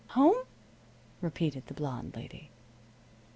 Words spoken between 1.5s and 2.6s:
the blonde lady.